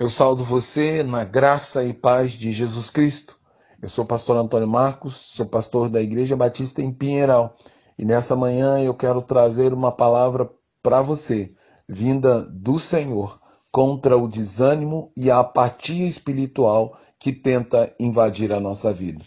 Eu 0.00 0.08
saldo 0.08 0.44
você 0.44 1.02
na 1.02 1.24
graça 1.24 1.82
e 1.82 1.92
paz 1.92 2.30
de 2.30 2.52
Jesus 2.52 2.88
Cristo. 2.88 3.36
Eu 3.82 3.88
sou 3.88 4.04
o 4.04 4.06
pastor 4.06 4.36
Antônio 4.36 4.68
Marcos, 4.68 5.16
sou 5.16 5.44
pastor 5.44 5.88
da 5.88 6.00
Igreja 6.00 6.36
Batista 6.36 6.80
em 6.80 6.92
Pinheiral. 6.92 7.56
E 7.98 8.04
nessa 8.04 8.36
manhã 8.36 8.78
eu 8.78 8.94
quero 8.94 9.20
trazer 9.20 9.74
uma 9.74 9.90
palavra 9.90 10.48
para 10.84 11.02
você, 11.02 11.52
vinda 11.88 12.42
do 12.42 12.78
Senhor, 12.78 13.40
contra 13.72 14.16
o 14.16 14.28
desânimo 14.28 15.10
e 15.16 15.32
a 15.32 15.40
apatia 15.40 16.06
espiritual 16.06 16.96
que 17.18 17.32
tenta 17.32 17.92
invadir 17.98 18.52
a 18.52 18.60
nossa 18.60 18.92
vida. 18.92 19.24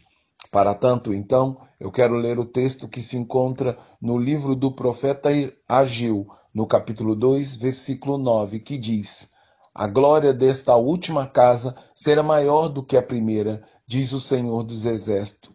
Para 0.54 0.74
tanto, 0.74 1.14
então, 1.14 1.60
eu 1.82 1.92
quero 1.92 2.16
ler 2.16 2.40
o 2.40 2.46
texto 2.46 2.88
que 2.88 3.02
se 3.02 3.18
encontra 3.18 3.78
no 4.02 4.18
livro 4.18 4.56
do 4.56 4.74
profeta 4.74 5.32
Ageu, 5.68 6.28
no 6.54 6.66
capítulo 6.66 7.14
2, 7.14 7.58
versículo 7.58 8.18
9, 8.18 8.62
que 8.62 8.78
diz: 8.78 9.30
a 9.74 9.88
glória 9.88 10.34
desta 10.34 10.76
última 10.76 11.26
casa 11.26 11.76
será 11.96 12.22
maior 12.22 12.68
do 12.68 12.84
que 12.84 12.98
a 12.98 13.02
primeira, 13.02 13.64
diz 13.88 14.12
o 14.12 14.20
Senhor 14.20 14.64
dos 14.64 14.84
Exércitos. 14.86 15.52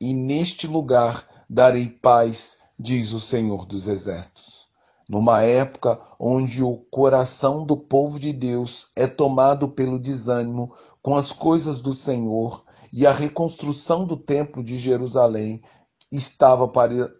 E 0.00 0.14
neste 0.14 0.66
lugar 0.66 1.26
darei 1.48 1.88
paz, 1.88 2.58
diz 2.78 3.12
o 3.12 3.20
Senhor 3.20 3.66
dos 3.66 3.88
Exércitos. 3.88 4.66
Numa 5.08 5.42
época 5.42 6.00
onde 6.18 6.62
o 6.62 6.76
coração 6.90 7.64
do 7.64 7.76
povo 7.76 8.18
de 8.18 8.32
Deus 8.32 8.90
é 8.94 9.06
tomado 9.06 9.68
pelo 9.68 9.98
desânimo 9.98 10.74
com 11.02 11.16
as 11.16 11.30
coisas 11.30 11.80
do 11.80 11.94
Senhor 11.94 12.64
e 12.92 13.06
a 13.06 13.12
reconstrução 13.12 14.04
do 14.04 14.16
Templo 14.16 14.62
de 14.62 14.78
Jerusalém 14.78 15.62
estava 16.10 16.68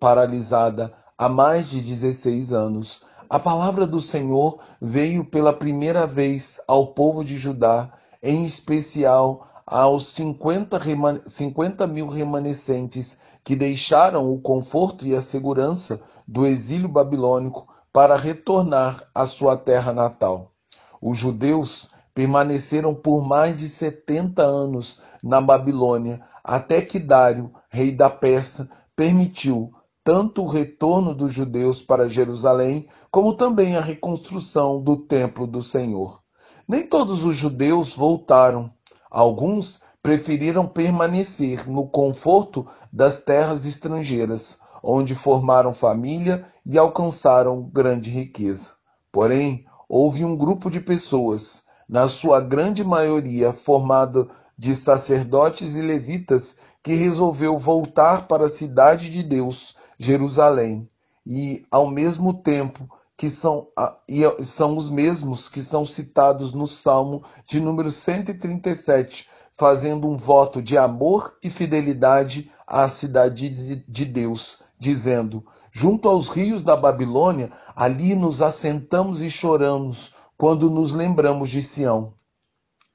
paralisada 0.00 0.92
há 1.18 1.28
mais 1.28 1.68
de 1.68 1.80
16 1.80 2.52
anos, 2.52 3.02
a 3.28 3.38
palavra 3.38 3.86
do 3.86 4.00
Senhor 4.00 4.58
veio 4.80 5.24
pela 5.24 5.52
primeira 5.52 6.06
vez 6.06 6.60
ao 6.66 6.88
povo 6.88 7.24
de 7.24 7.36
Judá, 7.36 7.92
em 8.22 8.44
especial 8.44 9.48
aos 9.66 10.06
50, 10.08 10.80
50 11.26 11.86
mil 11.86 12.08
remanescentes 12.08 13.18
que 13.42 13.56
deixaram 13.56 14.32
o 14.32 14.40
conforto 14.40 15.06
e 15.06 15.14
a 15.14 15.22
segurança 15.22 16.00
do 16.26 16.46
exílio 16.46 16.88
babilônico 16.88 17.66
para 17.92 18.16
retornar 18.16 19.04
à 19.14 19.26
sua 19.26 19.56
terra 19.56 19.92
natal. 19.92 20.52
Os 21.00 21.18
judeus 21.18 21.90
permaneceram 22.14 22.94
por 22.94 23.22
mais 23.22 23.58
de 23.58 23.68
70 23.68 24.42
anos 24.42 25.00
na 25.22 25.40
Babilônia, 25.40 26.20
até 26.42 26.80
que 26.80 26.98
Dário, 26.98 27.52
rei 27.68 27.90
da 27.92 28.08
Pérsia, 28.08 28.68
permitiu 28.94 29.72
tanto 30.06 30.44
o 30.44 30.46
retorno 30.46 31.12
dos 31.12 31.34
judeus 31.34 31.82
para 31.82 32.08
Jerusalém, 32.08 32.86
como 33.10 33.34
também 33.34 33.74
a 33.76 33.80
reconstrução 33.80 34.80
do 34.80 34.96
templo 34.96 35.48
do 35.48 35.60
Senhor. 35.60 36.22
Nem 36.68 36.86
todos 36.86 37.24
os 37.24 37.36
judeus 37.36 37.96
voltaram. 37.96 38.70
Alguns 39.10 39.80
preferiram 40.00 40.64
permanecer 40.64 41.68
no 41.68 41.88
conforto 41.88 42.64
das 42.92 43.18
terras 43.18 43.66
estrangeiras, 43.66 44.60
onde 44.80 45.12
formaram 45.16 45.74
família 45.74 46.46
e 46.64 46.78
alcançaram 46.78 47.64
grande 47.64 48.08
riqueza. 48.08 48.74
Porém, 49.10 49.64
houve 49.88 50.24
um 50.24 50.36
grupo 50.36 50.70
de 50.70 50.78
pessoas, 50.78 51.64
na 51.88 52.06
sua 52.06 52.40
grande 52.40 52.84
maioria 52.84 53.52
formado 53.52 54.30
de 54.56 54.72
sacerdotes 54.72 55.74
e 55.74 55.80
levitas, 55.80 56.56
que 56.80 56.94
resolveu 56.94 57.58
voltar 57.58 58.28
para 58.28 58.44
a 58.44 58.48
cidade 58.48 59.10
de 59.10 59.24
Deus 59.24 59.74
Jerusalém, 59.98 60.88
e 61.26 61.64
ao 61.70 61.88
mesmo 61.88 62.34
tempo 62.34 62.88
que 63.16 63.30
são, 63.30 63.68
e 64.08 64.22
são 64.44 64.76
os 64.76 64.90
mesmos 64.90 65.48
que 65.48 65.62
são 65.62 65.84
citados 65.84 66.52
no 66.52 66.66
Salmo 66.66 67.22
de 67.46 67.60
número 67.60 67.90
137, 67.90 69.28
fazendo 69.52 70.08
um 70.08 70.16
voto 70.16 70.60
de 70.60 70.76
amor 70.76 71.36
e 71.42 71.48
fidelidade 71.48 72.50
à 72.66 72.88
cidade 72.88 73.48
de 73.48 74.04
Deus, 74.04 74.58
dizendo: 74.78 75.44
Junto 75.72 76.08
aos 76.08 76.28
rios 76.28 76.62
da 76.62 76.76
Babilônia, 76.76 77.50
ali 77.74 78.14
nos 78.14 78.40
assentamos 78.40 79.20
e 79.20 79.30
choramos, 79.30 80.14
quando 80.36 80.70
nos 80.70 80.92
lembramos 80.92 81.50
de 81.50 81.62
Sião. 81.62 82.14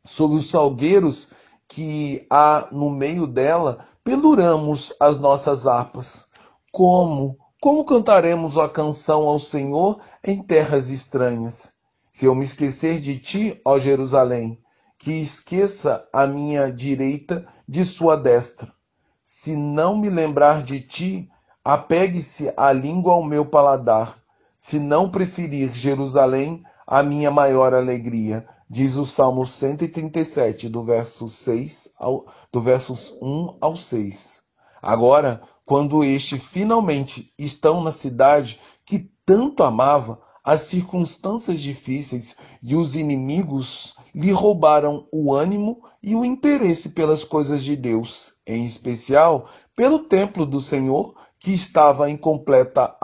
Sob 0.06 0.36
os 0.36 0.50
salgueiros 0.50 1.30
que 1.68 2.26
há 2.30 2.68
no 2.72 2.90
meio 2.90 3.26
dela, 3.26 3.86
penduramos 4.04 4.94
as 5.00 5.20
nossas 5.20 5.66
harpas. 5.66 6.28
Como? 6.72 7.38
Como 7.60 7.84
cantaremos 7.84 8.58
a 8.58 8.70
canção 8.70 9.28
ao 9.28 9.38
Senhor 9.38 10.00
em 10.24 10.42
terras 10.42 10.90
estranhas? 10.90 11.74
Se 12.14 12.26
eu 12.26 12.34
me 12.34 12.46
esquecer 12.46 13.02
de 13.02 13.20
ti, 13.20 13.60
ó 13.66 13.78
Jerusalém, 13.78 14.58
que 14.98 15.12
esqueça 15.12 16.08
a 16.14 16.26
minha 16.26 16.72
direita 16.72 17.46
de 17.68 17.84
sua 17.84 18.16
destra. 18.16 18.72
Se 19.22 19.54
não 19.54 19.98
me 19.98 20.10
lembrar 20.10 20.64
de 20.64 20.80
ti, 20.80 21.30
apegue-se 21.64 22.54
a 22.56 22.72
língua 22.72 23.14
ao 23.14 23.24
meu 23.24 23.46
paladar. 23.46 24.18
Se 24.58 24.80
não 24.80 25.12
preferir 25.12 25.74
Jerusalém, 25.74 26.64
a 26.88 27.04
minha 27.04 27.30
maior 27.30 27.74
alegria, 27.74 28.48
diz 28.70 28.96
o 28.96 29.06
Salmo 29.06 29.46
137, 29.46 30.70
do 30.70 30.84
verso 30.86 31.28
6 31.28 31.90
ao, 32.00 32.26
do 32.50 32.62
versos 32.62 33.18
1 33.22 33.58
ao 33.60 33.76
6. 33.76 34.41
Agora, 34.82 35.42
quando 35.66 36.04
estes 36.04 36.44
finalmente 36.44 37.32
estão 37.38 37.82
na 37.82 37.92
cidade 37.92 38.60
que 38.86 39.10
tanto 39.26 39.64
amava, 39.64 40.20
as 40.44 40.62
circunstâncias 40.62 41.60
difíceis 41.60 42.36
e 42.64 42.76
os 42.76 42.96
inimigos 42.96 43.96
lhe 44.14 44.32
roubaram 44.32 45.08
o 45.12 45.34
ânimo 45.34 45.84
e 46.02 46.16
o 46.16 46.26
interesse 46.26 46.90
pelas 46.90 47.24
coisas 47.24 47.64
de 47.64 47.76
Deus, 47.76 48.34
em 48.46 48.66
especial 48.66 49.48
pelo 49.76 50.00
templo 50.00 50.46
do 50.46 50.60
Senhor, 50.60 51.16
que 51.40 51.54
estava 51.54 52.10
em 52.10 52.18
completa 52.18 52.96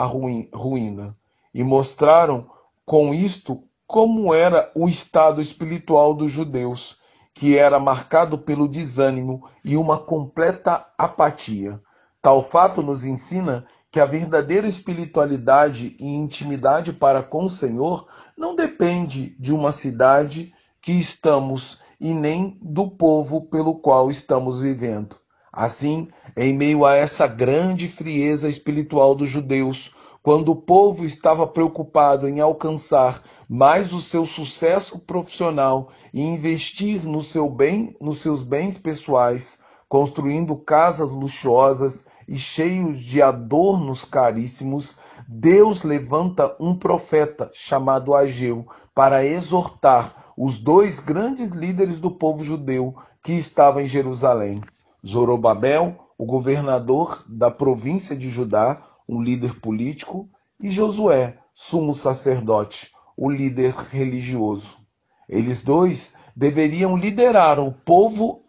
ruína. 0.53 1.15
E 1.53 1.63
mostraram 1.63 2.49
com 2.85 3.13
isto 3.13 3.63
como 3.85 4.33
era 4.33 4.71
o 4.75 4.87
estado 4.87 5.41
espiritual 5.41 6.13
dos 6.13 6.31
judeus, 6.31 6.96
que 7.37 7.55
era 7.55 7.79
marcado 7.79 8.35
pelo 8.35 8.67
desânimo 8.67 9.47
e 9.63 9.77
uma 9.77 9.99
completa 9.99 10.87
apatia. 10.97 11.79
Tal 12.19 12.43
fato 12.43 12.81
nos 12.81 13.05
ensina 13.05 13.63
que 13.91 13.99
a 13.99 14.05
verdadeira 14.05 14.67
espiritualidade 14.67 15.95
e 15.99 16.07
intimidade 16.07 16.91
para 16.91 17.21
com 17.21 17.45
o 17.45 17.49
Senhor 17.49 18.07
não 18.35 18.55
depende 18.55 19.35
de 19.39 19.53
uma 19.53 19.71
cidade 19.71 20.51
que 20.81 20.91
estamos 20.93 21.77
e 22.01 22.11
nem 22.11 22.57
do 22.59 22.89
povo 22.89 23.41
pelo 23.41 23.75
qual 23.75 24.09
estamos 24.09 24.59
vivendo. 24.59 25.15
Assim, 25.53 26.07
em 26.35 26.55
meio 26.55 26.85
a 26.85 26.95
essa 26.95 27.27
grande 27.27 27.87
frieza 27.87 28.49
espiritual 28.49 29.13
dos 29.13 29.29
judeus, 29.29 29.93
quando 30.27 30.49
o 30.49 30.55
povo 30.57 31.05
estava 31.05 31.47
preocupado 31.47 32.27
em 32.27 32.41
alcançar 32.41 33.23
mais 33.47 33.93
o 33.93 34.01
seu 34.01 34.25
sucesso 34.25 34.99
profissional 34.99 35.87
e 36.13 36.21
investir 36.21 37.05
no 37.05 37.23
seu 37.23 37.49
bem, 37.49 37.95
nos 38.01 38.19
seus 38.19 38.43
bens 38.43 38.77
pessoais, 38.77 39.57
construindo 39.87 40.53
casas 40.57 41.09
luxuosas 41.09 42.05
e 42.27 42.37
cheios 42.37 42.99
de 42.99 43.21
adornos 43.21 44.03
caríssimos, 44.03 44.97
Deus 45.25 45.83
levanta 45.83 46.53
um 46.59 46.75
profeta 46.75 47.49
chamado 47.53 48.13
Ageu 48.13 48.67
para 48.93 49.23
exortar 49.23 50.33
os 50.37 50.59
dois 50.59 50.99
grandes 50.99 51.51
líderes 51.51 52.01
do 52.01 52.11
povo 52.11 52.43
judeu 52.43 52.93
que 53.23 53.31
estavam 53.31 53.81
em 53.81 53.87
Jerusalém: 53.87 54.61
Zorobabel, 55.07 55.95
o 56.17 56.25
governador 56.25 57.23
da 57.29 57.49
província 57.49 58.13
de 58.13 58.29
Judá, 58.29 58.96
um 59.07 59.21
líder 59.21 59.59
político, 59.59 60.29
e 60.61 60.71
Josué, 60.71 61.37
sumo 61.53 61.93
sacerdote, 61.93 62.91
o 63.15 63.29
líder 63.29 63.73
religioso. 63.73 64.77
Eles 65.27 65.61
dois 65.61 66.13
deveriam 66.35 66.95
liderar 66.95 67.59
o 67.59 67.71
povo 67.71 68.43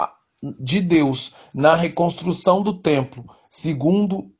de 0.60 0.80
Deus 0.80 1.34
na 1.52 1.74
reconstrução 1.74 2.62
do 2.62 2.74
templo, 2.74 3.24
segundo 3.48 4.30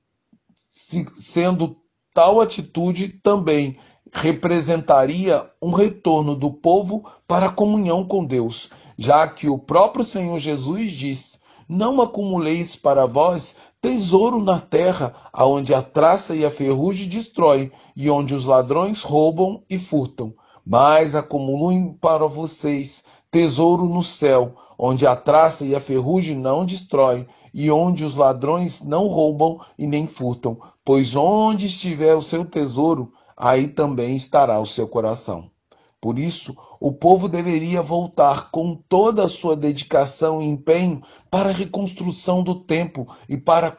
sendo 0.68 1.76
tal 2.14 2.40
atitude 2.40 3.08
também 3.08 3.76
representaria 4.12 5.50
um 5.60 5.72
retorno 5.72 6.34
do 6.34 6.50
povo 6.50 7.10
para 7.26 7.46
a 7.46 7.52
comunhão 7.52 8.06
com 8.06 8.24
Deus, 8.24 8.70
já 8.96 9.26
que 9.28 9.48
o 9.48 9.58
próprio 9.58 10.04
Senhor 10.04 10.38
Jesus 10.38 10.92
diz: 10.92 11.40
Não 11.68 12.00
acumuleis 12.00 12.74
para 12.76 13.04
vós 13.04 13.54
tesouro 13.82 14.42
na 14.42 14.58
terra, 14.58 15.14
aonde 15.30 15.74
a 15.74 15.82
traça 15.82 16.34
e 16.34 16.42
a 16.42 16.50
ferrugem 16.50 17.06
destrói, 17.06 17.70
e 17.94 18.08
onde 18.08 18.34
os 18.34 18.46
ladrões 18.46 19.02
roubam 19.02 19.62
e 19.68 19.78
furtam. 19.78 20.32
Mas 20.64 21.14
acumulem 21.14 21.92
para 22.00 22.26
vocês 22.26 23.04
tesouro 23.30 23.84
no 23.84 24.02
céu, 24.02 24.54
onde 24.78 25.06
a 25.06 25.14
traça 25.14 25.66
e 25.66 25.74
a 25.74 25.80
ferrugem 25.80 26.36
não 26.36 26.64
destrói, 26.64 27.26
e 27.52 27.70
onde 27.70 28.02
os 28.02 28.16
ladrões 28.16 28.80
não 28.80 29.06
roubam 29.06 29.60
e 29.78 29.86
nem 29.86 30.06
furtam, 30.06 30.58
pois 30.82 31.14
onde 31.14 31.66
estiver 31.66 32.14
o 32.14 32.22
seu 32.22 32.46
tesouro, 32.46 33.12
aí 33.36 33.68
também 33.68 34.16
estará 34.16 34.58
o 34.58 34.64
seu 34.64 34.88
coração. 34.88 35.50
Por 36.00 36.16
isso, 36.16 36.56
o 36.78 36.92
povo 36.92 37.28
deveria 37.28 37.82
voltar 37.82 38.50
com 38.52 38.76
toda 38.88 39.24
a 39.24 39.28
sua 39.28 39.56
dedicação 39.56 40.40
e 40.40 40.46
empenho 40.46 41.02
para 41.28 41.48
a 41.48 41.52
reconstrução 41.52 42.42
do 42.42 42.54
templo 42.54 43.06
e 43.28 43.36
para 43.36 43.66
a 43.66 43.76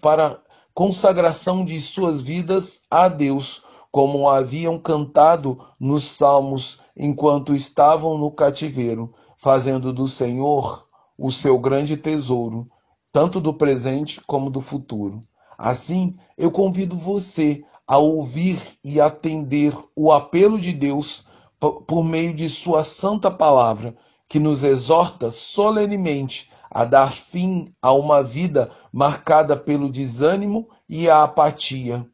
para 0.00 0.26
a 0.26 0.38
consagração 0.74 1.64
de 1.64 1.80
suas 1.80 2.20
vidas 2.22 2.80
a 2.90 3.06
Deus, 3.06 3.62
como 3.92 4.28
haviam 4.28 4.80
cantado 4.80 5.64
nos 5.78 6.04
salmos 6.04 6.80
enquanto 6.96 7.54
estavam 7.54 8.18
no 8.18 8.32
cativeiro, 8.32 9.14
fazendo 9.36 9.92
do 9.92 10.08
Senhor 10.08 10.86
o 11.16 11.30
seu 11.30 11.56
grande 11.58 11.96
tesouro, 11.96 12.68
tanto 13.12 13.40
do 13.40 13.54
presente 13.54 14.20
como 14.26 14.50
do 14.50 14.60
futuro. 14.60 15.20
Assim, 15.56 16.16
eu 16.36 16.50
convido 16.50 16.96
você 16.96 17.64
a 17.86 17.98
ouvir 17.98 18.60
e 18.84 19.00
atender 19.00 19.76
o 19.96 20.12
apelo 20.12 20.60
de 20.60 20.72
Deus 20.72 21.24
por 21.60 22.04
meio 22.04 22.34
de 22.34 22.48
Sua 22.48 22.84
santa 22.84 23.30
palavra, 23.30 23.96
que 24.28 24.38
nos 24.38 24.62
exorta 24.62 25.30
solenemente 25.30 26.50
a 26.70 26.84
dar 26.84 27.12
fim 27.12 27.72
a 27.80 27.92
uma 27.92 28.22
vida 28.22 28.70
marcada 28.92 29.56
pelo 29.56 29.90
desânimo 29.90 30.68
e 30.88 31.08
a 31.08 31.22
apatia, 31.22 32.06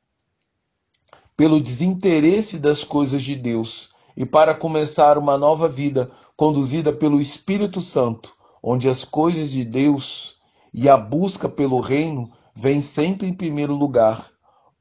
pelo 1.36 1.60
desinteresse 1.60 2.58
das 2.58 2.84
coisas 2.84 3.22
de 3.22 3.34
Deus, 3.34 3.90
e 4.16 4.24
para 4.24 4.54
começar 4.54 5.18
uma 5.18 5.36
nova 5.36 5.68
vida 5.68 6.10
conduzida 6.36 6.92
pelo 6.92 7.20
Espírito 7.20 7.80
Santo, 7.80 8.34
onde 8.62 8.88
as 8.88 9.04
coisas 9.04 9.50
de 9.50 9.64
Deus 9.64 10.36
e 10.72 10.88
a 10.88 10.96
busca 10.96 11.48
pelo 11.48 11.80
reino 11.80 12.30
vem 12.54 12.80
sempre 12.80 13.26
em 13.26 13.34
primeiro 13.34 13.74
lugar, 13.74 14.30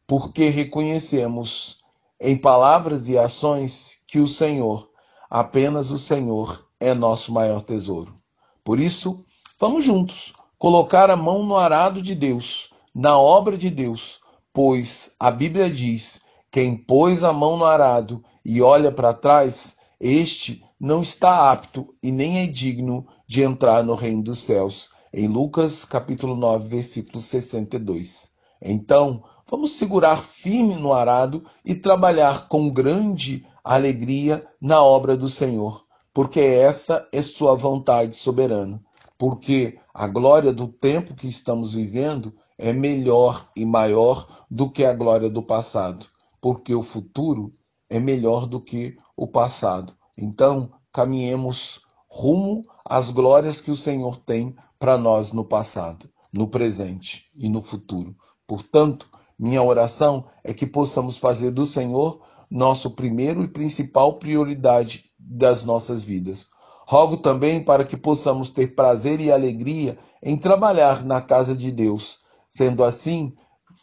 porque 0.06 0.50
reconhecemos 0.50 1.83
em 2.24 2.38
palavras 2.38 3.10
e 3.10 3.18
ações 3.18 3.98
que 4.08 4.18
o 4.18 4.28
Senhor, 4.28 4.90
apenas 5.30 5.92
o 5.92 6.00
Senhor, 6.00 6.66
é 6.80 6.94
nosso 6.94 7.34
maior 7.34 7.62
tesouro. 7.62 8.16
Por 8.64 8.80
isso, 8.80 9.26
vamos 9.60 9.84
juntos 9.84 10.34
colocar 10.58 11.10
a 11.10 11.18
mão 11.18 11.44
no 11.44 11.58
arado 11.58 12.02
de 12.02 12.16
Deus, 12.16 12.70
na 12.96 13.20
obra 13.20 13.58
de 13.58 13.70
Deus, 13.70 14.22
pois 14.54 15.12
a 15.20 15.30
Bíblia 15.30 15.70
diz: 15.70 16.22
quem 16.50 16.78
pôs 16.78 17.26
a 17.26 17.34
mão 17.34 17.58
no 17.58 17.66
arado 17.66 18.24
e 18.46 18.62
olha 18.62 18.90
para 18.90 19.14
trás, 19.14 19.76
este 20.00 20.64
não 20.80 21.02
está 21.02 21.52
apto 21.52 21.94
e 22.02 22.10
nem 22.10 22.40
é 22.40 22.48
digno 22.48 23.06
de 23.28 23.44
entrar 23.44 23.84
no 23.84 23.96
reino 23.96 24.24
dos 24.24 24.40
céus. 24.40 24.92
Em 25.12 25.28
Lucas 25.28 25.84
capítulo 25.84 26.38
9, 26.38 26.70
versículo 26.70 27.20
62. 27.20 28.32
Então, 28.62 29.24
vamos 29.54 29.74
segurar 29.74 30.24
firme 30.24 30.76
no 30.76 30.92
arado 30.92 31.46
e 31.64 31.76
trabalhar 31.76 32.48
com 32.48 32.72
grande 32.72 33.46
alegria 33.64 34.44
na 34.60 34.82
obra 34.82 35.16
do 35.16 35.30
Senhor, 35.30 35.86
porque 36.12 36.40
essa 36.40 37.08
é 37.12 37.22
sua 37.22 37.56
vontade 37.56 38.16
soberana. 38.16 38.84
Porque 39.16 39.78
a 39.94 40.08
glória 40.08 40.52
do 40.52 40.68
tempo 40.68 41.14
que 41.14 41.28
estamos 41.28 41.76
vivendo 41.76 42.34
é 42.58 42.74
melhor 42.74 43.48
e 43.56 43.64
maior 43.64 44.44
do 44.50 44.72
que 44.72 44.84
a 44.84 44.92
glória 44.92 45.30
do 45.30 45.44
passado, 45.44 46.08
porque 46.42 46.74
o 46.74 46.82
futuro 46.82 47.52
é 47.88 48.00
melhor 48.00 48.48
do 48.48 48.60
que 48.60 48.98
o 49.16 49.28
passado. 49.28 49.94
Então, 50.18 50.72
caminhemos 50.92 51.82
rumo 52.10 52.64
às 52.84 53.12
glórias 53.12 53.62
que 53.62 53.70
o 53.70 53.78
Senhor 53.78 54.18
tem 54.18 54.56
para 54.80 54.98
nós 54.98 55.32
no 55.32 55.46
passado, 55.46 56.10
no 56.34 56.48
presente 56.48 57.30
e 57.36 57.48
no 57.50 57.62
futuro. 57.62 58.16
Portanto, 58.48 59.08
minha 59.44 59.62
oração 59.62 60.24
é 60.42 60.54
que 60.54 60.66
possamos 60.66 61.18
fazer 61.18 61.52
do 61.52 61.66
Senhor 61.66 62.22
nosso 62.50 62.92
primeiro 62.92 63.44
e 63.44 63.48
principal 63.50 64.14
prioridade 64.18 65.12
das 65.20 65.66
nossas 65.66 66.02
vidas. 66.02 66.48
Rogo 66.88 67.18
também 67.18 67.62
para 67.62 67.84
que 67.84 67.98
possamos 67.98 68.52
ter 68.52 68.74
prazer 68.74 69.20
e 69.20 69.30
alegria 69.30 69.98
em 70.22 70.38
trabalhar 70.38 71.04
na 71.04 71.20
casa 71.20 71.54
de 71.54 71.74
Deus. 71.74 72.20
Sendo 72.48 72.86
assim, 72.86 73.34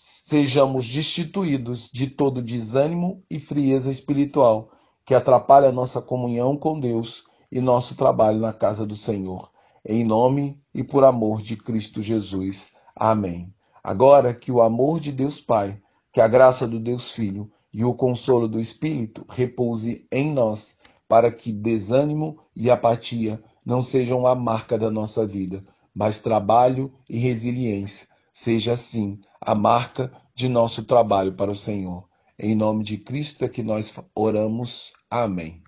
sejamos 0.01 0.89
destituídos 0.89 1.91
de 1.93 2.07
todo 2.07 2.41
desânimo 2.41 3.23
e 3.31 3.39
frieza 3.39 3.91
espiritual 3.91 4.71
que 5.05 5.15
atrapalha 5.15 5.71
nossa 5.71 6.01
comunhão 6.01 6.57
com 6.57 6.81
Deus 6.81 7.25
e 7.53 7.61
nosso 7.61 7.97
trabalho 7.97 8.39
na 8.39 8.55
casa 8.55 8.87
do 8.87 8.97
Senhor. 8.97 9.51
Em 9.85 10.05
nome 10.05 10.59
e 10.75 10.83
por 10.83 11.05
amor 11.05 11.43
de 11.43 11.55
Cristo 11.55 12.03
Jesus. 12.03 12.73
Amém. 12.97 13.53
Agora 13.83 14.35
que 14.35 14.53
o 14.53 14.61
amor 14.61 15.01
de 15.01 15.13
Deus 15.13 15.41
Pai, 15.41 15.81
que 16.13 16.21
a 16.21 16.29
graça 16.29 16.67
do 16.67 16.79
Deus 16.79 17.13
Filho 17.13 17.51
e 17.73 17.85
o 17.85 17.95
consolo 17.95 18.49
do 18.49 18.61
Espírito 18.61 19.25
repouse 19.29 20.07
em 20.11 20.33
nós, 20.33 20.77
para 21.09 21.31
que 21.31 21.53
desânimo 21.53 22.39
e 22.55 22.71
apatia 22.71 23.43
não 23.65 23.83
sejam 23.83 24.27
a 24.27 24.35
marca 24.35 24.79
da 24.79 24.91
nossa 24.91 25.27
vida, 25.27 25.65
mas 25.95 26.21
trabalho 26.21 26.93
e 27.09 27.19
resiliência 27.19 28.11
seja 28.33 28.73
assim 28.73 29.21
a 29.41 29.55
marca 29.55 30.11
de 30.35 30.49
nosso 30.49 30.85
trabalho 30.85 31.33
para 31.33 31.51
o 31.51 31.57
Senhor. 31.57 32.09
Em 32.39 32.55
nome 32.55 32.83
de 32.83 32.97
Cristo 32.97 33.45
é 33.45 33.49
que 33.49 33.63
nós 33.63 33.95
oramos. 34.15 34.93
Amém. 35.11 35.59